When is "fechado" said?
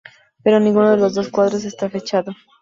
1.87-2.31